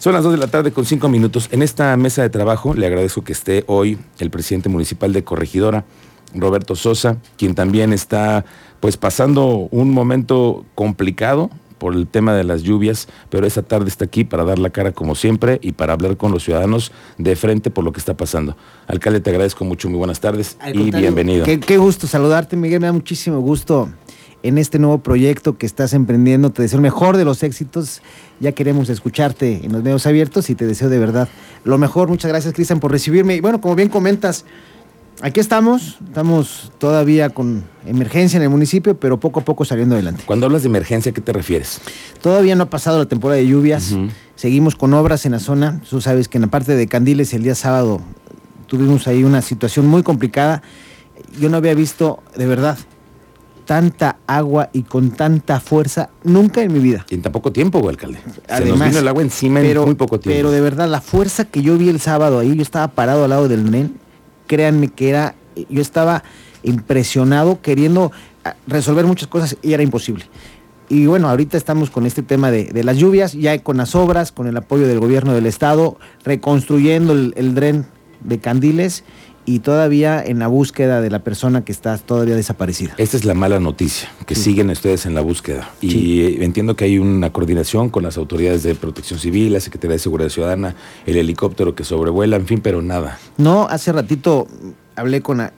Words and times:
Son 0.00 0.14
las 0.14 0.24
2 0.24 0.32
de 0.32 0.38
la 0.38 0.46
tarde 0.46 0.72
con 0.72 0.86
5 0.86 1.10
minutos. 1.10 1.50
En 1.52 1.60
esta 1.60 1.94
mesa 1.98 2.22
de 2.22 2.30
trabajo 2.30 2.72
le 2.72 2.86
agradezco 2.86 3.22
que 3.22 3.34
esté 3.34 3.64
hoy 3.66 3.98
el 4.18 4.30
presidente 4.30 4.70
municipal 4.70 5.12
de 5.12 5.24
Corregidora, 5.24 5.84
Roberto 6.34 6.74
Sosa, 6.74 7.18
quien 7.36 7.54
también 7.54 7.92
está 7.92 8.46
pues 8.80 8.96
pasando 8.96 9.68
un 9.70 9.92
momento 9.92 10.64
complicado 10.74 11.50
por 11.76 11.94
el 11.94 12.06
tema 12.06 12.34
de 12.34 12.44
las 12.44 12.62
lluvias, 12.62 13.08
pero 13.28 13.46
esta 13.46 13.60
tarde 13.60 13.88
está 13.88 14.06
aquí 14.06 14.24
para 14.24 14.44
dar 14.44 14.58
la 14.58 14.70
cara 14.70 14.92
como 14.92 15.14
siempre 15.14 15.58
y 15.62 15.72
para 15.72 15.92
hablar 15.92 16.16
con 16.16 16.32
los 16.32 16.44
ciudadanos 16.44 16.92
de 17.18 17.36
frente 17.36 17.70
por 17.70 17.84
lo 17.84 17.92
que 17.92 18.00
está 18.00 18.16
pasando. 18.16 18.56
Alcalde, 18.86 19.20
te 19.20 19.28
agradezco 19.28 19.66
mucho, 19.66 19.90
muy 19.90 19.98
buenas 19.98 20.20
tardes 20.20 20.56
y 20.72 20.90
bienvenido. 20.92 21.44
Qué, 21.44 21.60
qué 21.60 21.76
gusto 21.76 22.06
saludarte, 22.06 22.56
Miguel, 22.56 22.80
me 22.80 22.86
da 22.86 22.94
muchísimo 22.94 23.40
gusto 23.40 23.90
en 24.42 24.58
este 24.58 24.78
nuevo 24.78 24.98
proyecto 24.98 25.58
que 25.58 25.66
estás 25.66 25.92
emprendiendo. 25.92 26.50
Te 26.50 26.62
deseo 26.62 26.78
el 26.78 26.82
mejor 26.82 27.16
de 27.16 27.24
los 27.24 27.42
éxitos. 27.42 28.02
Ya 28.40 28.52
queremos 28.52 28.88
escucharte 28.88 29.64
en 29.64 29.72
los 29.72 29.82
medios 29.82 30.06
abiertos 30.06 30.50
y 30.50 30.54
te 30.54 30.66
deseo 30.66 30.88
de 30.88 30.98
verdad 30.98 31.28
lo 31.64 31.78
mejor. 31.78 32.08
Muchas 32.08 32.30
gracias, 32.30 32.54
Cristian, 32.54 32.80
por 32.80 32.90
recibirme. 32.90 33.36
Y 33.36 33.40
bueno, 33.40 33.60
como 33.60 33.74
bien 33.74 33.88
comentas, 33.88 34.44
aquí 35.20 35.40
estamos. 35.40 35.98
Estamos 36.06 36.72
todavía 36.78 37.30
con 37.30 37.64
emergencia 37.86 38.38
en 38.38 38.44
el 38.44 38.50
municipio, 38.50 38.98
pero 38.98 39.20
poco 39.20 39.40
a 39.40 39.44
poco 39.44 39.64
saliendo 39.64 39.94
adelante. 39.94 40.22
Cuando 40.26 40.46
hablas 40.46 40.62
de 40.62 40.68
emergencia, 40.68 41.10
¿a 41.10 41.14
qué 41.14 41.20
te 41.20 41.32
refieres? 41.32 41.80
Todavía 42.22 42.54
no 42.54 42.64
ha 42.64 42.70
pasado 42.70 42.98
la 42.98 43.06
temporada 43.06 43.40
de 43.40 43.46
lluvias. 43.46 43.94
Seguimos 44.36 44.74
con 44.74 44.94
obras 44.94 45.26
en 45.26 45.32
la 45.32 45.38
zona. 45.38 45.82
Tú 45.88 46.00
sabes 46.00 46.28
que 46.28 46.38
en 46.38 46.42
la 46.42 46.48
parte 46.48 46.74
de 46.74 46.86
Candiles 46.86 47.34
el 47.34 47.42
día 47.42 47.54
sábado 47.54 48.00
tuvimos 48.66 49.06
ahí 49.06 49.24
una 49.24 49.42
situación 49.42 49.86
muy 49.86 50.02
complicada. 50.02 50.62
Yo 51.38 51.50
no 51.50 51.58
había 51.58 51.74
visto, 51.74 52.22
de 52.36 52.46
verdad, 52.46 52.78
tanta 53.70 54.16
agua 54.26 54.68
y 54.72 54.82
con 54.82 55.12
tanta 55.12 55.60
fuerza 55.60 56.10
nunca 56.24 56.60
en 56.60 56.72
mi 56.72 56.80
vida. 56.80 57.06
Y 57.08 57.14
en 57.14 57.22
tan 57.22 57.30
poco 57.30 57.52
tiempo, 57.52 57.88
alcalde. 57.88 58.18
Además, 58.48 58.58
Se 58.58 58.64
nos 58.64 58.88
vino 58.88 58.98
el 58.98 59.06
agua 59.06 59.22
encima 59.22 59.60
pero, 59.60 59.82
en 59.82 59.86
muy 59.90 59.94
poco 59.94 60.18
tiempo. 60.18 60.36
Pero 60.36 60.50
de 60.50 60.60
verdad, 60.60 60.88
la 60.88 61.00
fuerza 61.00 61.44
que 61.44 61.62
yo 61.62 61.78
vi 61.78 61.88
el 61.88 62.00
sábado 62.00 62.40
ahí, 62.40 62.56
yo 62.56 62.62
estaba 62.62 62.88
parado 62.88 63.22
al 63.22 63.30
lado 63.30 63.46
del 63.46 63.70
NEN, 63.70 63.94
créanme 64.48 64.88
que 64.88 65.10
era, 65.10 65.36
yo 65.68 65.80
estaba 65.80 66.24
impresionado 66.64 67.60
queriendo 67.62 68.10
ah, 68.44 68.56
resolver 68.66 69.06
muchas 69.06 69.28
cosas 69.28 69.56
y 69.62 69.72
era 69.72 69.84
imposible. 69.84 70.24
Y 70.88 71.06
bueno, 71.06 71.28
ahorita 71.28 71.56
estamos 71.56 71.90
con 71.90 72.06
este 72.06 72.24
tema 72.24 72.50
de, 72.50 72.64
de 72.64 72.82
las 72.82 72.96
lluvias, 72.96 73.34
ya 73.34 73.56
con 73.62 73.76
las 73.76 73.94
obras, 73.94 74.32
con 74.32 74.48
el 74.48 74.56
apoyo 74.56 74.88
del 74.88 74.98
gobierno 74.98 75.32
del 75.32 75.46
estado, 75.46 75.96
reconstruyendo 76.24 77.12
el, 77.12 77.34
el 77.36 77.54
dren 77.54 77.86
de 78.18 78.40
Candiles 78.40 79.04
y 79.50 79.58
todavía 79.58 80.22
en 80.24 80.38
la 80.38 80.46
búsqueda 80.46 81.00
de 81.00 81.10
la 81.10 81.18
persona 81.24 81.64
que 81.64 81.72
está 81.72 81.98
todavía 81.98 82.36
desaparecida. 82.36 82.94
Esta 82.98 83.16
es 83.16 83.24
la 83.24 83.34
mala 83.34 83.58
noticia, 83.58 84.08
que 84.24 84.36
Sí. 84.36 84.42
siguen 84.44 84.70
ustedes 84.70 85.06
en 85.06 85.14
la 85.14 85.22
búsqueda. 85.22 85.70
Y 85.80 85.90
Sí. 85.90 86.36
entiendo 86.40 86.76
que 86.76 86.84
hay 86.84 86.98
una 87.00 87.32
coordinación 87.32 87.90
con 87.90 88.04
las 88.04 88.16
autoridades 88.16 88.62
de 88.62 88.76
protección 88.76 89.18
civil, 89.18 89.52
la 89.52 89.58
Secretaría 89.60 89.94
de 89.94 89.98
Seguridad 89.98 90.28
Ciudadana, 90.30 90.76
el 91.04 91.16
helicóptero 91.16 91.74
que 91.74 91.82
sobrevuela, 91.82 92.36
en 92.36 92.46
fin, 92.46 92.60
pero 92.62 92.80
nada. 92.80 93.18
No, 93.38 93.66
hace 93.68 93.90
ratito 93.90 94.46
hablé 94.94 95.20
con, 95.20 95.50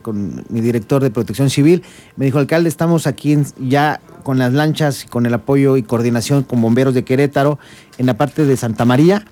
mi 0.48 0.60
director 0.62 1.02
de 1.02 1.10
protección 1.10 1.50
civil, 1.50 1.82
me 2.16 2.24
dijo, 2.24 2.38
alcalde, 2.38 2.70
estamos 2.70 3.06
aquí 3.06 3.32
en- 3.32 3.46
ya 3.58 4.00
con 4.22 4.38
las 4.38 4.54
lanchas, 4.54 5.04
con 5.10 5.26
el 5.26 5.34
apoyo 5.34 5.76
y 5.76 5.82
coordinación 5.82 6.44
con 6.44 6.62
bomberos 6.62 6.94
de 6.94 7.02
Querétaro, 7.04 7.58
en 7.98 8.06
la 8.06 8.16
parte 8.16 8.46
de 8.46 8.56
Santa 8.56 8.84
María, 8.86 9.24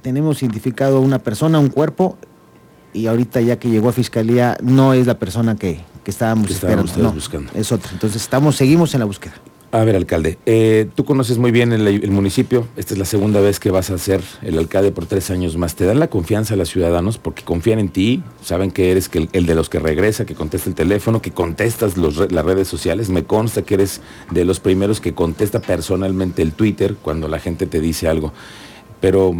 tenemos 0.00 0.42
identificado 0.42 0.96
a 0.96 1.00
una 1.00 1.18
persona, 1.18 1.58
un 1.58 1.68
cuerpo, 1.68 2.16
y 2.92 3.06
ahorita 3.06 3.40
ya 3.40 3.58
que 3.58 3.68
llegó 3.68 3.88
a 3.88 3.92
fiscalía, 3.92 4.56
no 4.62 4.94
es 4.94 5.06
la 5.06 5.18
persona 5.18 5.56
que, 5.56 5.80
que 6.04 6.10
estábamos 6.10 6.46
Que 6.48 6.52
esperando, 6.54 6.92
no, 6.98 7.12
buscando. 7.12 7.50
es 7.54 7.72
otra. 7.72 7.90
Entonces 7.92 8.22
estamos, 8.22 8.56
seguimos 8.56 8.94
en 8.94 9.00
la 9.00 9.06
búsqueda. 9.06 9.34
A 9.74 9.84
ver, 9.84 9.96
alcalde, 9.96 10.38
eh, 10.44 10.86
tú 10.94 11.06
conoces 11.06 11.38
muy 11.38 11.50
bien 11.50 11.72
el, 11.72 11.88
el 11.88 12.10
municipio, 12.10 12.68
esta 12.76 12.92
es 12.92 12.98
la 12.98 13.06
segunda 13.06 13.40
vez 13.40 13.58
que 13.58 13.70
vas 13.70 13.88
a 13.88 13.96
ser 13.96 14.20
el 14.42 14.58
alcalde 14.58 14.92
por 14.92 15.06
tres 15.06 15.30
años 15.30 15.56
más. 15.56 15.76
¿Te 15.76 15.86
dan 15.86 15.98
la 15.98 16.08
confianza 16.08 16.52
a 16.52 16.56
los 16.58 16.68
ciudadanos 16.68 17.16
porque 17.16 17.42
confían 17.42 17.78
en 17.78 17.88
ti? 17.88 18.22
¿Saben 18.44 18.70
que 18.70 18.90
eres 18.90 19.08
que 19.08 19.16
el, 19.16 19.28
el 19.32 19.46
de 19.46 19.54
los 19.54 19.70
que 19.70 19.78
regresa, 19.78 20.26
que 20.26 20.34
contesta 20.34 20.68
el 20.68 20.74
teléfono, 20.74 21.22
que 21.22 21.30
contestas 21.30 21.96
los 21.96 22.30
las 22.30 22.44
redes 22.44 22.68
sociales? 22.68 23.08
Me 23.08 23.24
consta 23.24 23.62
que 23.62 23.72
eres 23.72 24.02
de 24.30 24.44
los 24.44 24.60
primeros 24.60 25.00
que 25.00 25.14
contesta 25.14 25.58
personalmente 25.60 26.42
el 26.42 26.52
Twitter 26.52 26.96
cuando 27.00 27.26
la 27.28 27.38
gente 27.38 27.64
te 27.66 27.80
dice 27.80 28.08
algo. 28.08 28.34
Pero, 29.00 29.32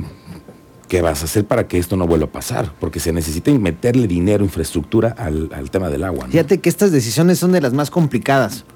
¿qué 0.92 1.00
vas 1.00 1.22
a 1.22 1.24
hacer 1.24 1.46
para 1.46 1.66
que 1.66 1.78
esto 1.78 1.96
no 1.96 2.06
vuelva 2.06 2.26
a 2.26 2.30
pasar? 2.30 2.70
Porque 2.78 3.00
se 3.00 3.14
necesita 3.14 3.50
meterle 3.52 4.06
dinero, 4.06 4.44
infraestructura 4.44 5.14
al, 5.16 5.48
al 5.54 5.70
tema 5.70 5.88
del 5.88 6.04
agua. 6.04 6.26
¿no? 6.26 6.30
Fíjate 6.32 6.60
que 6.60 6.68
estas 6.68 6.92
decisiones 6.92 7.38
son 7.38 7.52
de 7.52 7.62
las 7.62 7.72
más 7.72 7.90
complicadas. 7.90 8.66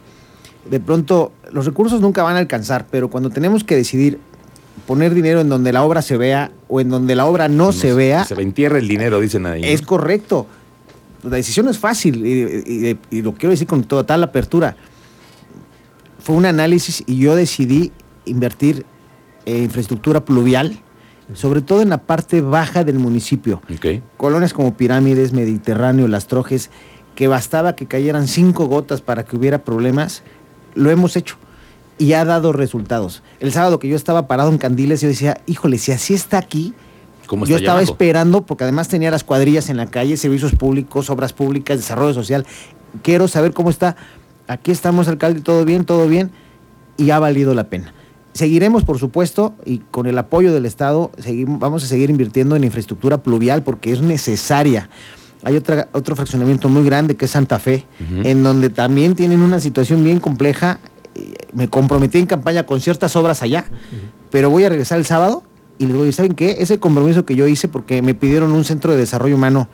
De 0.70 0.80
pronto, 0.80 1.30
los 1.52 1.66
recursos 1.66 2.00
nunca 2.00 2.22
van 2.22 2.36
a 2.36 2.38
alcanzar, 2.38 2.86
pero 2.90 3.10
cuando 3.10 3.28
tenemos 3.28 3.64
que 3.64 3.76
decidir 3.76 4.18
poner 4.86 5.12
dinero 5.12 5.42
en 5.42 5.50
donde 5.50 5.74
la 5.74 5.82
obra 5.84 6.00
se 6.00 6.16
vea 6.16 6.52
o 6.68 6.80
en 6.80 6.88
donde 6.88 7.14
la 7.16 7.26
obra 7.26 7.48
no, 7.48 7.70
se 7.72 7.92
vea, 7.92 8.24
Se 8.24 8.32
entierra 8.40 8.78
el 8.78 8.88
dinero, 8.88 9.20
dicen 9.20 9.44
ahí. 9.44 9.60
¿no? 9.60 9.66
es 9.66 9.82
correcto. 9.82 10.46
La 11.22 11.36
decisión 11.36 11.68
es 11.68 11.76
fácil 11.78 12.24
y, 12.24 12.62
y- 12.66 12.98
y 13.10 13.20
lo 13.20 13.34
quiero 13.34 13.50
decir 13.50 13.66
con 13.66 13.84
total 13.84 14.22
apertura. 14.24 14.74
Fue 16.20 16.34
un 16.34 16.46
análisis 16.46 17.04
y 17.06 17.18
yo 17.18 17.36
decidí 17.36 17.92
invertir 18.24 18.86
en 19.44 19.64
infraestructura 19.64 20.24
pluvial, 20.24 20.80
sobre 21.34 21.60
todo 21.60 21.82
en 21.82 21.88
la 21.88 21.98
parte 21.98 22.40
baja 22.40 22.84
del 22.84 22.98
municipio 22.98 23.60
colonias 24.16 24.52
como 24.52 24.76
Pirámides, 24.76 25.32
Mediterráneo, 25.32 26.08
Las 26.08 26.26
Trojes, 26.26 26.70
que 27.14 27.28
bastaba 27.28 27.74
que 27.74 27.86
cayeran 27.86 28.28
cinco 28.28 28.66
gotas 28.66 29.00
para 29.00 29.24
que 29.24 29.36
hubiera 29.36 29.64
problemas, 29.64 30.22
lo 30.74 30.90
hemos 30.90 31.16
hecho 31.16 31.36
y 31.98 32.12
ha 32.12 32.24
dado 32.24 32.52
resultados. 32.52 33.22
El 33.40 33.52
sábado 33.52 33.78
que 33.78 33.88
yo 33.88 33.96
estaba 33.96 34.26
parado 34.28 34.50
en 34.50 34.58
Candiles, 34.58 35.00
yo 35.00 35.08
decía, 35.08 35.40
híjole, 35.46 35.78
si 35.78 35.92
así 35.92 36.14
está 36.14 36.38
aquí, 36.38 36.74
¿Cómo 37.26 37.44
yo 37.44 37.56
está 37.56 37.64
estaba 37.64 37.82
esperando, 37.82 38.42
porque 38.42 38.64
además 38.64 38.88
tenía 38.88 39.10
las 39.10 39.24
cuadrillas 39.24 39.68
en 39.68 39.76
la 39.76 39.86
calle, 39.86 40.16
servicios 40.16 40.54
públicos, 40.54 41.10
obras 41.10 41.32
públicas, 41.32 41.76
desarrollo 41.76 42.14
social. 42.14 42.46
Quiero 43.02 43.26
saber 43.28 43.52
cómo 43.52 43.70
está. 43.70 43.96
Aquí 44.46 44.70
estamos, 44.70 45.08
alcalde, 45.08 45.40
todo 45.40 45.64
bien, 45.64 45.84
todo 45.84 46.06
bien, 46.06 46.30
y 46.96 47.10
ha 47.10 47.18
valido 47.18 47.52
la 47.54 47.64
pena. 47.64 47.92
Seguiremos, 48.36 48.84
por 48.84 48.98
supuesto, 48.98 49.54
y 49.64 49.78
con 49.78 50.06
el 50.06 50.18
apoyo 50.18 50.52
del 50.52 50.66
Estado, 50.66 51.10
seguimos, 51.16 51.58
vamos 51.58 51.82
a 51.84 51.86
seguir 51.86 52.10
invirtiendo 52.10 52.54
en 52.54 52.64
infraestructura 52.64 53.22
pluvial 53.22 53.62
porque 53.62 53.92
es 53.92 54.02
necesaria. 54.02 54.90
Hay 55.42 55.56
otra, 55.56 55.88
otro 55.92 56.14
fraccionamiento 56.16 56.68
muy 56.68 56.84
grande 56.84 57.16
que 57.16 57.24
es 57.24 57.30
Santa 57.30 57.58
Fe, 57.58 57.86
en 58.24 58.42
donde 58.42 58.68
también 58.68 59.14
tienen 59.14 59.40
una 59.40 59.58
situación 59.58 60.04
bien 60.04 60.20
compleja. 60.20 60.80
Me 61.54 61.68
comprometí 61.68 62.18
en 62.18 62.26
campaña 62.26 62.66
con 62.66 62.82
ciertas 62.82 63.16
obras 63.16 63.42
allá, 63.42 63.64
pero 64.30 64.50
voy 64.50 64.64
a 64.64 64.68
regresar 64.68 64.98
el 64.98 65.06
sábado 65.06 65.42
y 65.78 65.86
les 65.86 65.94
voy 65.94 66.02
a 66.02 66.04
decir, 66.06 66.16
¿saben 66.16 66.34
qué? 66.34 66.56
Ese 66.58 66.78
compromiso 66.78 67.24
que 67.24 67.36
yo 67.36 67.46
hice 67.46 67.68
porque 67.68 68.02
me 68.02 68.12
pidieron 68.14 68.52
un 68.52 68.64
centro 68.64 68.92
de 68.92 68.98
desarrollo 68.98 69.36
humano 69.36 69.68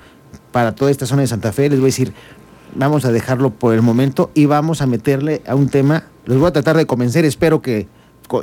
para 0.52 0.72
toda 0.76 0.92
esta 0.92 1.06
zona 1.06 1.22
de 1.22 1.26
Santa 1.26 1.50
Fe, 1.50 1.68
les 1.68 1.80
voy 1.80 1.86
a 1.86 1.88
decir, 1.88 2.12
vamos 2.76 3.04
a 3.06 3.10
dejarlo 3.10 3.50
por 3.50 3.74
el 3.74 3.82
momento 3.82 4.30
y 4.34 4.46
vamos 4.46 4.82
a 4.82 4.86
meterle 4.86 5.42
a 5.48 5.56
un 5.56 5.68
tema, 5.68 6.04
les 6.26 6.38
voy 6.38 6.46
a 6.46 6.52
tratar 6.52 6.76
de 6.76 6.86
convencer, 6.86 7.24
espero 7.24 7.60
que 7.60 7.88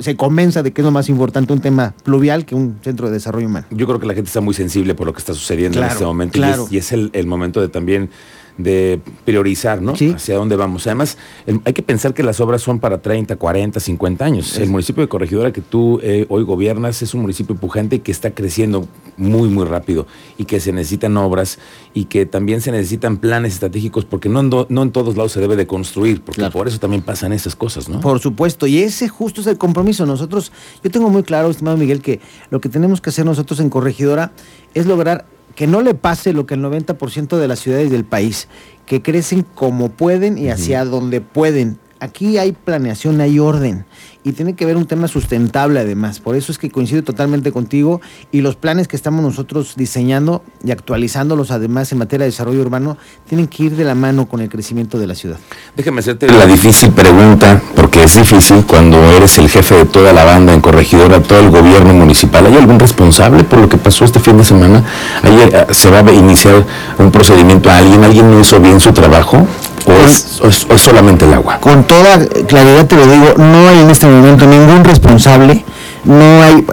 se 0.01 0.15
convenza 0.15 0.63
de 0.63 0.71
que 0.71 0.81
es 0.81 0.85
lo 0.85 0.91
más 0.91 1.09
importante 1.09 1.53
un 1.53 1.61
tema 1.61 1.93
pluvial 2.03 2.45
que 2.45 2.55
un 2.55 2.79
centro 2.83 3.07
de 3.07 3.13
desarrollo 3.13 3.47
humano. 3.47 3.65
Yo 3.71 3.87
creo 3.87 3.99
que 3.99 4.07
la 4.07 4.13
gente 4.13 4.27
está 4.29 4.41
muy 4.41 4.53
sensible 4.53 4.95
por 4.95 5.07
lo 5.07 5.13
que 5.13 5.19
está 5.19 5.33
sucediendo 5.33 5.79
en 5.79 5.85
este 5.85 6.05
momento 6.05 6.37
y 6.37 6.41
claro. 6.41 6.65
es, 6.65 6.71
y 6.71 6.77
es 6.77 6.91
el, 6.91 7.09
el 7.13 7.27
momento 7.27 7.61
de 7.61 7.69
también 7.69 8.09
de 8.59 8.99
priorizar, 9.23 9.81
¿no? 9.81 9.95
Sí. 9.95 10.11
Hacia 10.15 10.35
dónde 10.35 10.57
vamos. 10.57 10.85
Además, 10.85 11.17
el- 11.47 11.61
hay 11.63 11.71
que 11.71 11.81
pensar 11.81 12.13
que 12.13 12.23
las 12.23 12.41
obras 12.41 12.61
son 12.61 12.79
para 12.79 13.01
30, 13.01 13.37
40, 13.37 13.79
50 13.79 14.25
años. 14.25 14.57
El 14.57 14.69
municipio 14.69 15.01
de 15.01 15.07
Corregidora 15.07 15.53
que 15.53 15.61
tú 15.61 15.99
eh, 16.03 16.25
hoy 16.27 16.43
gobiernas 16.43 17.01
es 17.01 17.13
un 17.13 17.21
municipio 17.21 17.55
pujante 17.55 17.95
y 17.95 17.99
que 17.99 18.11
está 18.11 18.31
creciendo 18.31 18.85
muy, 19.15 19.47
muy 19.47 19.65
rápido 19.65 20.07
y 20.37 20.43
que 20.43 20.59
se 20.59 20.73
necesitan 20.73 21.15
obras 21.15 21.57
y 21.93 22.05
que 22.05 22.25
también 22.25 22.59
se 22.59 22.71
necesitan 22.71 23.17
planes 23.17 23.53
estratégicos 23.53 24.03
porque 24.03 24.27
no 24.27 24.43
no 24.43 24.81
en 24.83 24.91
todos 24.91 25.15
lados 25.15 25.31
se 25.31 25.39
debe 25.39 25.55
de 25.55 25.65
construir, 25.65 26.21
porque 26.21 26.41
Claro. 26.41 26.51
por 26.53 26.67
eso 26.67 26.79
también 26.79 27.01
pasan 27.01 27.31
esas 27.31 27.55
cosas, 27.55 27.87
¿no? 27.87 28.01
Por 28.01 28.19
supuesto, 28.19 28.67
y 28.67 28.79
ese 28.79 29.07
justo 29.07 29.39
es 29.41 29.47
el 29.47 29.57
compromiso. 29.57 30.05
Nosotros, 30.05 30.51
yo 30.83 30.91
tengo 30.91 31.09
muy 31.09 31.23
claro, 31.23 31.49
estimado 31.49 31.77
Miguel, 31.77 32.01
que 32.01 32.19
lo 32.49 32.59
que 32.59 32.67
tenemos 32.67 32.99
que 32.99 33.09
hacer 33.09 33.25
nosotros 33.25 33.59
en 33.61 33.69
Corregidora 33.69 34.31
es 34.73 34.85
lograr 34.85 35.25
que 35.59 35.67
no 35.67 35.81
le 35.81 35.93
pase 35.93 36.31
lo 36.31 36.45
que 36.45 36.53
el 36.53 36.63
90% 36.63 37.35
de 37.35 37.47
las 37.49 37.59
ciudades 37.59 37.91
del 37.91 38.05
país, 38.05 38.47
que 38.85 39.01
crecen 39.01 39.43
como 39.43 39.89
pueden 39.89 40.37
y 40.37 40.47
hacia 40.47 40.85
donde 40.85 41.19
pueden. 41.19 41.77
Aquí 41.99 42.37
hay 42.37 42.53
planeación, 42.53 43.19
hay 43.19 43.39
orden 43.39 43.85
y 44.23 44.33
tiene 44.33 44.53
que 44.53 44.65
ver 44.65 44.77
un 44.77 44.85
tema 44.85 45.07
sustentable 45.07 45.79
además. 45.79 46.19
Por 46.19 46.35
eso 46.35 46.51
es 46.51 46.57
que 46.57 46.69
coincido 46.69 47.03
totalmente 47.03 47.51
contigo 47.51 48.01
y 48.31 48.41
los 48.41 48.55
planes 48.55 48.87
que 48.87 48.95
estamos 48.95 49.21
nosotros 49.21 49.73
diseñando 49.75 50.43
y 50.63 50.71
actualizándolos 50.71 51.51
además 51.51 51.91
en 51.91 51.97
materia 51.97 52.25
de 52.25 52.31
desarrollo 52.31 52.61
urbano 52.61 52.97
tienen 53.27 53.47
que 53.47 53.63
ir 53.63 53.75
de 53.75 53.83
la 53.83 53.95
mano 53.95 54.27
con 54.27 54.41
el 54.41 54.49
crecimiento 54.49 54.97
de 54.97 55.07
la 55.07 55.15
ciudad. 55.15 55.37
Déjame 55.75 55.99
hacerte 55.99 56.27
la 56.27 56.45
difícil 56.45 56.91
pregunta, 56.91 57.61
porque 57.75 58.03
es 58.03 58.15
difícil 58.15 58.65
cuando 58.65 58.97
eres 59.13 59.37
el 59.37 59.49
jefe 59.49 59.75
de 59.75 59.85
toda 59.85 60.13
la 60.13 60.23
banda 60.23 60.53
en 60.53 60.61
Corregidora, 60.61 61.21
todo 61.21 61.39
el 61.39 61.49
gobierno 61.49 61.93
municipal. 61.93 62.45
¿Hay 62.45 62.55
algún 62.55 62.79
responsable 62.79 63.43
por 63.43 63.59
lo 63.59 63.69
que 63.69 63.77
pasó 63.77 64.05
este 64.05 64.19
fin 64.19 64.37
de 64.37 64.43
semana? 64.43 64.83
¿Ayer 65.23 65.53
eh, 65.53 65.73
se 65.73 65.89
va 65.89 65.99
a 65.99 66.13
iniciar 66.13 66.65
un 66.97 67.11
procedimiento 67.11 67.69
a 67.69 67.77
alguien? 67.77 68.03
¿Alguien 68.03 68.31
no 68.31 68.39
hizo 68.39 68.59
bien 68.59 68.79
su 68.79 68.91
trabajo? 68.93 69.47
¿O 69.89 70.05
es, 70.05 70.39
o 70.41 70.47
es- 70.47 70.65
o 70.69 70.73
es 70.75 70.81
solamente 70.81 71.25
el 71.25 71.33
agua? 71.33 71.59
con 71.59 71.85
toda 71.85 72.19
claridad 72.47 72.85
te 72.87 72.95
lo 72.95 73.05
digo, 73.07 73.33
no 73.37 73.67
hay 73.69 73.79
en 73.79 73.89
este 73.89 74.05
momento 74.07 74.45
ningún 74.45 74.83
responsable, 74.83 75.63
no 76.05 76.41
hay, 76.43 76.65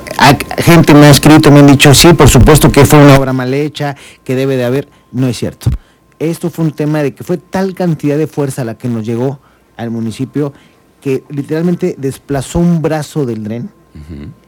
gente 0.59 0.93
me 0.95 1.07
ha 1.07 1.11
escrito, 1.11 1.51
me 1.51 1.61
han 1.61 1.67
dicho, 1.67 1.95
sí, 1.95 2.13
por 2.13 2.29
supuesto 2.29 2.71
que 2.71 2.85
fue 2.85 2.99
una 3.03 3.17
obra 3.17 3.33
mal 3.33 3.53
hecha, 3.55 3.97
que 4.25 4.35
debe 4.35 4.57
de 4.57 4.65
haber, 4.65 4.89
no 5.13 5.27
es 5.29 5.37
cierto. 5.39 5.71
Esto 6.19 6.51
fue 6.51 6.65
un 6.65 6.73
tema 6.73 7.03
de 7.03 7.15
que 7.15 7.25
fue 7.25 7.37
tal 7.39 7.75
cantidad 7.75 8.17
de 8.17 8.27
fuerza 8.27 8.65
la 8.65 8.77
que 8.79 8.89
nos 8.89 9.05
llegó 9.05 9.39
al 9.77 9.91
municipio 9.91 10.53
que 11.01 11.23
literalmente 11.29 11.95
desplazó 11.99 12.59
un 12.59 12.81
brazo 12.83 13.25
del 13.27 13.43
tren 13.45 13.71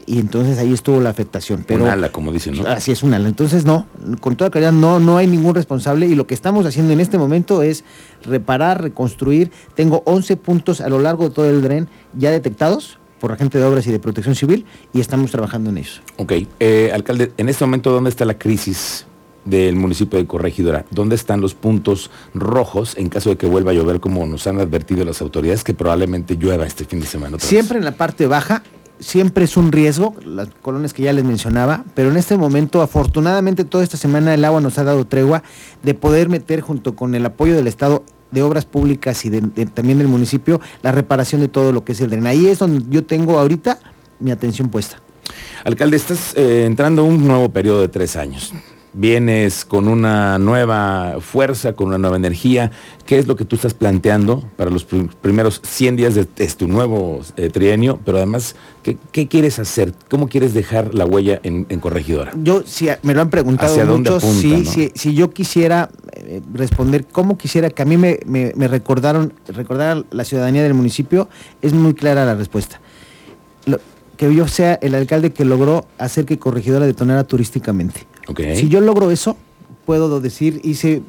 y 0.09 0.19
entonces 0.19 0.59
ahí 0.59 0.73
estuvo 0.73 1.01
la 1.01 1.11
afectación. 1.11 1.65
Pero, 1.67 1.85
un 1.85 1.91
ala, 1.91 2.11
como 2.11 2.33
dicen, 2.33 2.57
¿no? 2.57 2.67
Así 2.67 2.93
es, 2.93 3.03
un 3.03 3.13
ala. 3.13 3.29
Entonces, 3.29 3.67
no, 3.67 3.87
con 4.21 4.37
toda 4.37 4.51
claridad, 4.51 4.73
no, 4.73 4.99
no 5.01 5.19
hay 5.19 5.27
ningún 5.27 5.55
responsable 5.55 6.07
y 6.07 6.15
lo 6.15 6.27
que 6.27 6.35
estamos 6.35 6.65
haciendo 6.65 6.95
en 6.95 7.01
este 7.01 7.19
momento 7.19 7.63
es 7.63 7.85
reparar, 8.25 8.83
reconstruir. 8.83 9.51
Tengo 9.75 10.03
11 10.07 10.37
puntos 10.39 10.81
a 10.81 10.89
lo 10.89 10.99
largo 10.99 11.29
de 11.29 11.35
todo 11.35 11.51
el 11.51 11.61
dren 11.61 11.89
ya 12.15 12.31
detectados 12.31 12.99
por 13.21 13.33
agente 13.33 13.59
de 13.59 13.65
obras 13.65 13.87
y 13.87 13.93
de 13.93 13.99
protección 13.99 14.35
civil 14.35 14.65
y 14.95 15.01
estamos 15.01 15.31
trabajando 15.31 15.71
en 15.71 15.79
eso. 15.79 16.01
Ok, 16.17 16.33
eh, 16.59 16.91
alcalde, 16.95 17.33
en 17.37 17.49
este 17.49 17.65
momento, 17.65 17.91
¿dónde 17.91 18.11
está 18.11 18.25
la 18.25 18.39
crisis 18.39 19.05
del 19.45 19.77
municipio 19.77 20.19
de 20.19 20.27
Corregidora? 20.27 20.87
¿Dónde 20.91 21.17
están 21.17 21.41
los 21.41 21.55
puntos 21.55 22.11
rojos 22.33 22.97
en 22.97 23.09
caso 23.11 23.31
de 23.31 23.37
que 23.37 23.47
vuelva 23.47 23.73
a 23.73 23.75
llover 23.75 24.01
como 24.01 24.25
nos 24.27 24.47
han 24.47 24.59
advertido 24.59 25.05
las 25.05 25.21
autoridades 25.21 25.65
que 25.65 25.75
probablemente 25.75 26.37
llueva 26.37 26.67
este 26.67 26.85
fin 26.85 27.01
de 27.01 27.07
semana? 27.07 27.39
Siempre 27.41 27.79
en 27.79 27.85
la 27.85 27.93
parte 27.93 28.27
baja, 28.27 28.63
siempre 29.01 29.45
es 29.45 29.57
un 29.57 29.73
riesgo, 29.73 30.15
las 30.25 30.49
colonias 30.63 30.93
que 30.93 31.03
ya 31.03 31.13
les 31.13 31.25
mencionaba, 31.25 31.85
pero 31.95 32.11
en 32.11 32.17
este 32.17 32.37
momento, 32.37 32.83
afortunadamente, 32.83 33.65
toda 33.65 33.85
esta 33.85 33.97
semana 33.97 34.35
el 34.35 34.45
agua 34.45 34.61
nos 34.61 34.79
ha 34.79 34.85
dado 34.85 35.07
tregua 35.07 35.43
de 35.83 35.95
poder 35.95 36.29
meter 36.29 36.61
junto 36.61 36.95
con 36.95 37.15
el 37.15 37.25
apoyo 37.27 37.55
del 37.55 37.67
Estado 37.67 38.05
de 38.31 38.43
obras 38.43 38.67
públicas 38.67 39.25
y 39.25 39.31
también 39.31 39.99
del 39.99 40.09
municipio 40.09 40.61
la 40.83 40.93
reparación 40.93 41.41
de 41.41 41.49
todo 41.49 41.73
lo 41.73 41.85
que 41.85 41.93
es 41.93 42.01
el 42.01 42.11
dren. 42.11 42.27
Ahí 42.27 42.47
es 42.47 42.59
donde 42.59 42.85
yo 42.91 43.05
tengo 43.05 43.39
ahorita 43.39 43.79
mi 44.21 44.31
atención 44.31 44.69
puesta. 44.69 45.01
Alcalde, 45.65 45.97
estás 45.97 46.35
eh, 46.37 46.65
entrando 46.67 47.05
un 47.05 47.27
nuevo 47.27 47.49
periodo 47.51 47.81
de 47.81 47.89
tres 47.89 48.17
años 48.17 48.53
vienes 48.93 49.65
con 49.65 49.89
una 49.89 50.39
nueva 50.39 51.19
fuerza, 51.21 51.75
con 51.75 51.89
una 51.89 51.99
nueva 51.99 52.17
energía. 52.17 52.71
¿Qué 53.07 53.19
es 53.19 53.27
lo 53.27 53.37
que 53.37 53.45
tú 53.45 53.57
estás 53.57 53.75
planteando 53.75 54.45
para 54.57 54.71
los 54.71 54.85
primeros 54.85 55.61
100 55.65 55.97
días 55.97 56.15
de, 56.15 56.25
tu 56.25 56.69
nuevo 56.69 57.21
eh, 57.37 57.51
trienio? 57.51 57.99
Pero 58.05 58.19
además, 58.19 58.57
¿qué, 58.83 59.29
quieres 59.29 59.59
hacer? 59.59 59.95
¿Cómo 60.11 60.29
quieres 60.29 60.55
dejar 60.55 60.95
la 60.95 61.05
huella 61.05 61.41
en, 61.43 61.65
Corregidora? 61.81 62.33
Yo, 62.43 62.63
si 62.67 62.89
me 63.03 63.15
lo 63.15 63.23
han 63.23 63.31
preguntado 63.31 63.73
¿Hacia 63.73 63.85
muchos, 63.85 64.23
si, 64.25 65.15
yo 65.15 65.31
quisiera 65.31 65.91
eh, 66.13 66.41
responder 66.53 67.07
cómo 67.07 67.39
quisiera 67.39 67.71
que 67.71 67.83
a 67.83 67.85
mí 67.85 67.97
me, 67.97 68.19
recordaron, 68.69 69.33
recordar 69.49 70.05
la 70.11 70.25
ciudadanía 70.25 70.63
del 70.63 70.75
municipio, 70.75 71.29
es 71.63 71.73
muy 71.73 71.95
clara 71.95 72.25
la 72.25 72.35
respuesta. 72.35 72.81
que 74.17 74.35
yo 74.35 74.49
sea 74.49 74.75
el 74.75 74.95
alcalde 74.95 75.33
que 75.33 75.45
logró 75.45 75.87
hacer 75.99 76.25
que 76.25 76.39
Corregidora 76.39 76.87
detonara 76.87 77.25
turísticamente. 77.25 78.07
Si 78.37 78.69
yo 78.69 78.81
logro 78.81 79.11
eso, 79.11 79.37
puedo 79.87 80.21
decir, 80.21 80.61
hice 80.65 81.03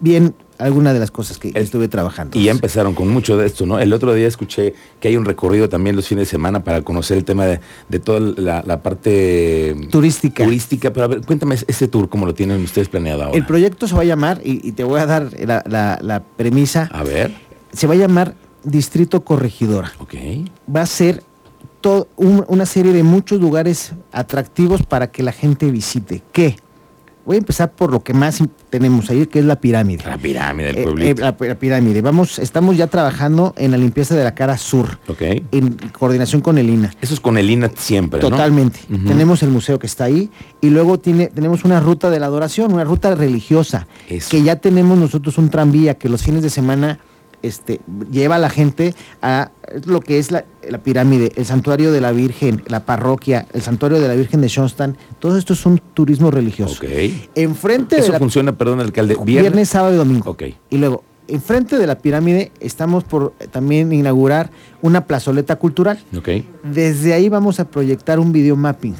bien 0.00 0.34
alguna 0.58 0.92
de 0.92 0.98
las 0.98 1.10
cosas 1.10 1.38
que 1.38 1.52
estuve 1.54 1.88
trabajando. 1.88 2.38
Y 2.38 2.44
ya 2.44 2.50
empezaron 2.50 2.94
con 2.94 3.08
mucho 3.08 3.36
de 3.36 3.46
esto, 3.46 3.64
¿no? 3.64 3.78
El 3.78 3.92
otro 3.92 4.12
día 4.12 4.26
escuché 4.26 4.74
que 5.00 5.08
hay 5.08 5.16
un 5.16 5.24
recorrido 5.24 5.68
también 5.68 5.96
los 5.96 6.08
fines 6.08 6.26
de 6.26 6.30
semana 6.30 6.64
para 6.64 6.82
conocer 6.82 7.16
el 7.16 7.24
tema 7.24 7.46
de, 7.46 7.98
toda 8.00 8.20
la, 8.20 8.82
parte 8.82 9.76
turística. 9.90 10.44
Turística, 10.44 10.92
pero 10.92 11.04
a 11.04 11.08
ver, 11.08 11.20
cuéntame 11.24 11.54
ese 11.54 11.88
tour, 11.88 12.08
¿cómo 12.08 12.26
lo 12.26 12.34
tienen 12.34 12.62
ustedes 12.62 12.88
planeado 12.88 13.24
ahora? 13.24 13.36
El 13.36 13.46
proyecto 13.46 13.86
se 13.86 13.94
va 13.94 14.02
a 14.02 14.04
llamar, 14.04 14.40
y, 14.44 14.72
te 14.72 14.84
voy 14.84 15.00
a 15.00 15.06
dar 15.06 15.30
la, 15.38 16.22
premisa. 16.36 16.88
A 16.92 17.04
ver. 17.04 17.32
Se 17.72 17.86
va 17.86 17.94
a 17.94 17.96
llamar 17.96 18.34
Distrito 18.64 19.22
Corregidora. 19.22 19.92
Ok. 19.98 20.14
Va 20.74 20.82
a 20.82 20.86
ser 20.86 21.22
una 22.16 22.66
serie 22.66 22.92
de 22.92 23.02
muchos 23.02 23.40
lugares 23.40 23.92
atractivos 24.12 24.82
para 24.84 25.10
que 25.10 25.22
la 25.22 25.32
gente 25.32 25.70
visite. 25.70 26.22
¿Qué? 26.32 26.56
Voy 27.28 27.34
a 27.34 27.40
empezar 27.40 27.72
por 27.72 27.92
lo 27.92 28.02
que 28.02 28.14
más 28.14 28.42
tenemos 28.70 29.10
ahí, 29.10 29.26
que 29.26 29.40
es 29.40 29.44
la 29.44 29.60
pirámide. 29.60 30.02
La 30.06 30.16
pirámide 30.16 30.72
del 30.72 30.82
pueblo. 30.82 31.04
Eh, 31.04 31.10
eh, 31.10 31.14
la, 31.18 31.36
pirámide. 31.58 32.00
Vamos, 32.00 32.38
estamos 32.38 32.74
ya 32.78 32.86
trabajando 32.86 33.52
en 33.58 33.70
la 33.70 33.76
limpieza 33.76 34.14
de 34.14 34.24
la 34.24 34.34
cara 34.34 34.56
sur. 34.56 34.98
Ok. 35.08 35.20
En 35.52 35.76
coordinación 35.92 36.40
con 36.40 36.56
el 36.56 36.70
INA. 36.70 36.90
Eso 37.02 37.12
es 37.12 37.20
con 37.20 37.36
el 37.36 37.50
INA 37.50 37.70
siempre, 37.76 38.18
Totalmente. 38.18 38.80
Tenemos 39.06 39.42
el 39.42 39.50
museo 39.50 39.78
que 39.78 39.86
está 39.86 40.04
ahí 40.04 40.30
y 40.62 40.70
luego 40.70 40.98
tiene, 41.00 41.26
tenemos 41.26 41.64
una 41.64 41.80
ruta 41.80 42.08
de 42.08 42.18
la 42.18 42.24
adoración, 42.24 42.72
una 42.72 42.84
ruta 42.84 43.14
religiosa. 43.14 43.86
Que 44.08 44.42
ya 44.42 44.56
tenemos 44.56 44.96
nosotros 44.96 45.36
un 45.36 45.50
tranvía 45.50 45.98
que 45.98 46.08
los 46.08 46.22
fines 46.22 46.42
de 46.42 46.48
semana 46.48 46.98
este, 47.42 47.80
lleva 48.10 48.36
a 48.36 48.38
la 48.38 48.50
gente 48.50 48.94
a 49.22 49.50
lo 49.84 50.00
que 50.00 50.18
es 50.18 50.30
la, 50.30 50.44
pirámide, 50.82 51.32
el 51.36 51.44
santuario 51.44 51.92
de 51.92 52.00
la 52.00 52.12
Virgen, 52.12 52.62
la 52.66 52.84
parroquia, 52.84 53.46
el 53.52 53.62
santuario 53.62 54.00
de 54.00 54.08
la 54.08 54.14
Virgen 54.14 54.40
de 54.40 54.48
Schoenstatt, 54.48 54.96
todo 55.18 55.36
esto 55.38 55.52
es 55.52 55.66
un 55.66 55.78
turismo 55.94 56.30
religioso. 56.30 56.80
Enfrente 57.34 57.98
Eso 57.98 58.12
funciona, 58.14 58.56
perdón, 58.56 58.80
alcalde, 58.80 59.14
viernes, 59.14 59.42
viernes 59.42 59.68
sábado 59.68 59.94
y 59.94 59.98
domingo. 59.98 60.36
Y 60.70 60.78
luego, 60.78 61.04
enfrente 61.28 61.78
de 61.78 61.86
la 61.86 61.98
pirámide 61.98 62.52
estamos 62.60 63.04
por 63.04 63.32
también 63.50 63.92
inaugurar 63.92 64.50
una 64.82 65.04
plazoleta 65.04 65.56
cultural. 65.56 65.98
Desde 66.62 67.12
ahí 67.12 67.28
vamos 67.28 67.60
a 67.60 67.66
proyectar 67.66 68.18
un 68.18 68.32
video 68.32 68.56
mapping 68.56 68.94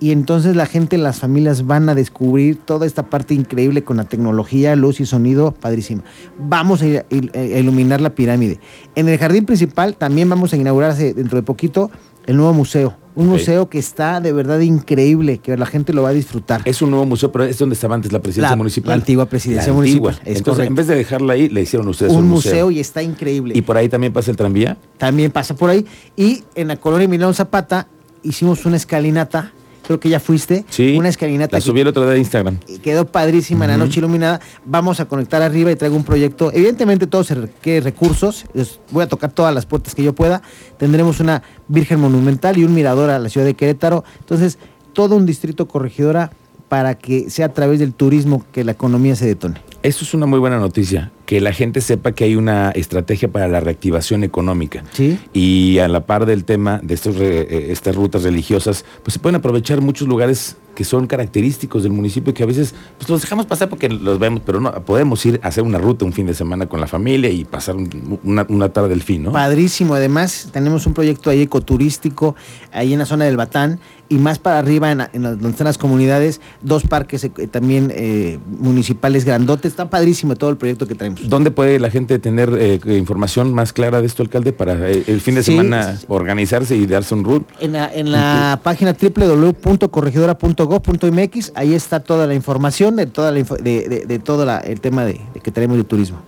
y 0.00 0.12
entonces 0.12 0.54
la 0.54 0.66
gente, 0.66 0.96
las 0.96 1.18
familias 1.18 1.66
van 1.66 1.88
a 1.88 1.94
descubrir 1.94 2.56
toda 2.56 2.86
esta 2.86 3.04
parte 3.04 3.34
increíble 3.34 3.82
con 3.82 3.96
la 3.96 4.04
tecnología, 4.04 4.76
luz 4.76 5.00
y 5.00 5.06
sonido, 5.06 5.52
padrísima. 5.52 6.04
Vamos 6.38 6.82
a, 6.82 6.86
iluminar 7.10 8.00
la 8.00 8.10
pirámide. 8.10 8.60
En 8.94 9.08
el 9.08 9.18
jardín 9.18 9.44
principal 9.44 9.96
también 9.96 10.28
vamos 10.28 10.52
a 10.52 10.56
inaugurar 10.56 10.94
dentro 10.96 11.36
de 11.36 11.42
poquito 11.42 11.90
el 12.26 12.36
nuevo 12.36 12.52
museo. 12.52 12.96
Un 13.16 13.26
museo 13.26 13.68
que 13.68 13.80
está 13.80 14.20
de 14.20 14.32
verdad 14.32 14.60
increíble, 14.60 15.38
que 15.38 15.56
la 15.56 15.66
gente 15.66 15.92
lo 15.92 16.02
va 16.02 16.10
a 16.10 16.12
disfrutar. 16.12 16.62
Es 16.64 16.80
un 16.82 16.90
nuevo 16.90 17.04
museo, 17.04 17.32
pero 17.32 17.42
es 17.42 17.58
donde 17.58 17.74
estaba 17.74 17.96
antes 17.96 18.12
la 18.12 18.20
presidencia 18.20 18.54
municipal. 18.54 18.90
La 18.90 18.94
antigua 18.94 19.26
presidencia 19.26 19.72
municipal. 19.72 20.20
Entonces, 20.24 20.68
en 20.68 20.74
vez 20.76 20.86
de 20.86 20.94
dejarla 20.94 21.32
ahí, 21.32 21.48
le 21.48 21.62
hicieron 21.62 21.88
ustedes 21.88 22.12
un, 22.12 22.18
un 22.18 22.28
museo. 22.28 22.70
y 22.70 22.78
está 22.78 23.02
increíble. 23.02 23.54
¿Y 23.56 23.62
por 23.62 23.76
ahí 23.76 23.88
también 23.88 24.12
pasa 24.12 24.30
el 24.30 24.36
tranvía? 24.36 24.76
También 24.98 25.32
pasa 25.32 25.56
por 25.56 25.70
ahí. 25.70 25.84
Y 26.16 26.44
en 26.54 26.68
la 26.68 26.76
colonia 26.76 27.08
Milán 27.08 27.34
Zapata 27.34 27.88
hicimos 28.22 28.64
una 28.66 28.76
escalinata 28.76 29.52
creo 29.88 29.98
que 29.98 30.10
ya 30.10 30.20
fuiste. 30.20 30.66
Sí. 30.68 30.98
Una 30.98 31.08
escalinata. 31.08 31.56
La 31.56 31.60
subí 31.62 31.80
el 31.80 31.88
otro 31.88 32.02
día 32.02 32.12
de 32.12 32.18
Instagram. 32.18 32.58
Quedó 32.82 33.06
padrísima 33.06 33.64
en 33.64 33.70
la 33.70 33.76
noche 33.78 34.00
iluminada. 34.00 34.38
Vamos 34.66 35.00
a 35.00 35.06
conectar 35.06 35.40
arriba 35.40 35.72
y 35.72 35.76
traigo 35.76 35.96
un 35.96 36.04
proyecto. 36.04 36.52
Evidentemente 36.52 37.06
todo 37.06 37.24
se 37.24 37.34
requiere 37.34 37.80
recursos. 37.80 38.44
voy 38.90 39.04
a 39.04 39.08
tocar 39.08 39.32
todas 39.32 39.54
las 39.54 39.64
puertas 39.64 39.94
que 39.94 40.02
yo 40.02 40.14
pueda. 40.14 40.42
Tendremos 40.76 41.20
una 41.20 41.42
Virgen 41.68 42.00
Monumental 42.00 42.58
y 42.58 42.64
un 42.64 42.74
mirador 42.74 43.08
a 43.08 43.18
la 43.18 43.30
ciudad 43.30 43.46
de 43.46 43.54
Querétaro. 43.54 44.04
Entonces, 44.20 44.58
todo 44.92 45.16
un 45.16 45.24
distrito 45.24 45.66
corregidora 45.66 46.32
para 46.68 46.94
que 46.94 47.30
sea 47.30 47.46
a 47.46 47.52
través 47.54 47.78
del 47.78 47.94
turismo 47.94 48.44
que 48.52 48.64
la 48.64 48.72
economía 48.72 49.16
se 49.16 49.24
detone. 49.24 49.62
Eso 49.82 50.04
es 50.04 50.12
una 50.12 50.26
muy 50.26 50.38
buena 50.38 50.58
noticia, 50.58 51.10
que 51.28 51.42
la 51.42 51.52
gente 51.52 51.82
sepa 51.82 52.12
que 52.12 52.24
hay 52.24 52.36
una 52.36 52.70
estrategia 52.70 53.28
para 53.30 53.48
la 53.48 53.60
reactivación 53.60 54.24
económica. 54.24 54.82
Sí. 54.94 55.18
Y 55.34 55.78
a 55.78 55.86
la 55.86 56.06
par 56.06 56.24
del 56.24 56.44
tema 56.44 56.80
de 56.82 56.94
estos, 56.94 57.16
eh, 57.18 57.66
estas 57.70 57.94
rutas 57.96 58.22
religiosas, 58.22 58.86
pues 59.02 59.12
se 59.12 59.20
pueden 59.20 59.36
aprovechar 59.36 59.82
muchos 59.82 60.08
lugares 60.08 60.56
que 60.78 60.84
son 60.84 61.08
característicos 61.08 61.82
del 61.82 61.90
municipio 61.90 62.32
que 62.32 62.44
a 62.44 62.46
veces 62.46 62.72
pues, 62.98 63.10
los 63.10 63.20
dejamos 63.20 63.46
pasar 63.46 63.68
porque 63.68 63.88
los 63.88 64.18
vemos, 64.20 64.40
pero 64.46 64.60
no 64.60 64.72
podemos 64.84 65.26
ir 65.26 65.40
a 65.42 65.48
hacer 65.48 65.64
una 65.64 65.76
ruta 65.76 66.04
un 66.04 66.12
fin 66.12 66.24
de 66.24 66.34
semana 66.34 66.66
con 66.66 66.80
la 66.80 66.86
familia 66.86 67.28
y 67.30 67.44
pasar 67.44 67.74
una, 68.22 68.68
tarde 68.68 68.88
del 68.88 69.02
fin, 69.02 69.24
¿no? 69.24 69.32
Padrísimo, 69.32 69.94
además 69.94 70.48
tenemos 70.52 70.86
un 70.86 70.94
proyecto 70.94 71.30
ahí 71.30 71.42
ecoturístico, 71.42 72.36
ahí 72.72 72.92
en 72.92 73.00
la 73.00 73.06
zona 73.06 73.24
del 73.24 73.36
Batán, 73.36 73.80
y 74.08 74.18
más 74.18 74.38
para 74.38 74.60
arriba, 74.60 74.92
en, 74.92 75.22
donde 75.22 75.50
están 75.50 75.66
las 75.66 75.78
comunidades, 75.78 76.40
dos 76.62 76.84
parques 76.84 77.24
eh, 77.24 77.30
también 77.50 77.92
eh, 77.94 78.38
municipales 78.46 79.24
grandotes. 79.24 79.72
Está 79.72 79.90
padrísimo 79.90 80.36
todo 80.36 80.50
el 80.50 80.56
proyecto 80.56 80.86
que 80.86 80.94
traemos. 80.94 81.17
¿Dónde 81.22 81.50
puede 81.50 81.80
la 81.80 81.90
gente 81.90 82.18
tener 82.18 82.50
eh, 82.58 82.78
información 82.86 83.54
más 83.54 83.72
clara 83.72 84.00
de 84.00 84.06
esto, 84.06 84.22
alcalde, 84.22 84.52
para 84.52 84.88
el 84.88 85.20
fin 85.20 85.34
de 85.34 85.42
semana 85.42 85.98
organizarse 86.08 86.76
y 86.76 86.86
darse 86.86 87.14
un 87.14 87.24
root? 87.24 87.44
En 87.60 87.72
la, 87.72 87.92
en 87.92 88.12
la 88.12 88.60
página 88.62 88.94
www.corregidora.gov.mx, 89.00 91.52
ahí 91.54 91.74
está 91.74 92.00
toda 92.00 92.26
la 92.26 92.34
información 92.34 92.96
de, 92.96 93.06
toda 93.06 93.32
la, 93.32 93.42
de, 93.42 94.20
todo 94.24 94.50
el 94.60 94.80
tema 94.80 95.04
de, 95.04 95.20
que 95.42 95.50
tenemos 95.50 95.76
de 95.76 95.84
turismo. 95.84 96.18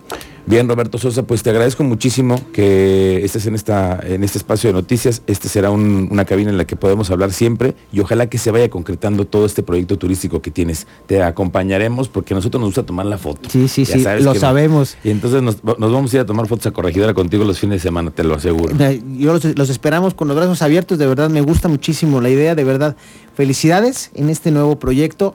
Bien, 0.47 0.69
Roberto 0.69 0.99
Sosa, 0.99 1.23
pues 1.23 1.43
te 1.43 1.51
agradezco 1.51 1.85
muchísimo 1.85 2.41
que 2.53 3.25
estés 3.25 3.47
en, 3.47 3.55
esta, 3.55 4.01
en 4.03 4.25
este 4.25 4.39
espacio 4.39 4.69
de 4.69 4.75
noticias. 4.75 5.23
Este 5.27 5.49
será 5.49 5.71
una 5.71 6.25
cabina 6.25 6.51
en 6.51 6.59
la 6.59 6.65
que 6.65 6.77
podemos 6.77 7.11
hablar 7.11 7.33
siempre 7.33 7.75
y 7.93 8.01
ojalá 8.01 8.29
que 8.29 8.39
se 8.39 8.51
vaya 8.51 8.69
concretando 8.69 9.27
todo 9.27 9.47
este 9.47 9.63
proyecto 9.63 9.99
turístico 9.99 10.43
que 10.43 10.51
tienes. 10.51 10.87
Te 11.07 11.23
acompañaremos 11.23 12.09
porque 12.09 12.35
a 12.35 12.37
nosotros 12.37 12.61
nos 12.61 12.69
gusta 12.69 12.85
tomar 12.85 13.07
la 13.07 13.19
foto. 13.19 13.49
Sí, 13.49 13.69
sí, 13.69 13.85
sí, 13.85 14.05
lo 14.21 14.35
sabemos. 14.35 14.97
Y 15.05 15.11
entonces 15.11 15.43
nos, 15.43 15.63
vamos 15.63 16.13
a 16.13 16.17
ir 16.17 16.21
a 16.23 16.27
tomar 16.27 16.47
fotos 16.47 16.67
a 16.67 16.71
Corregidora 16.73 17.15
contigo 17.15 17.45
los 17.45 17.59
fines 17.59 17.83
de 17.83 17.89
semana, 17.89 18.11
te 18.11 18.25
lo 18.25 18.35
aseguro. 18.35 18.75
Yo 19.17 19.33
los, 19.33 19.45
los 19.45 19.71
esperamos 19.71 20.15
con 20.15 20.29
los 20.29 20.37
brazos 20.37 20.63
abiertos, 20.63 20.99
de 20.99 21.07
verdad 21.07 21.31
me 21.31 21.43
gusta 21.43 21.69
muchísimo 21.69 22.21
la 22.21 22.31
idea, 22.31 22.55
de 22.55 22.65
verdad. 22.65 22.97
Felicidades 23.35 24.11
en 24.15 24.31
este 24.31 24.51
nuevo 24.51 24.79
proyecto. 24.79 25.35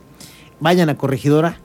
Vayan 0.59 0.89
a 0.89 0.95
Corregidora 0.95 1.59